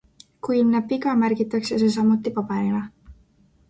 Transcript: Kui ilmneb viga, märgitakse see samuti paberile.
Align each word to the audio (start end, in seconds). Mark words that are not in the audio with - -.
Kui 0.47 0.57
ilmneb 0.61 0.87
viga, 0.93 1.15
märgitakse 1.25 1.81
see 1.85 1.93
samuti 2.01 2.37
paberile. 2.43 2.87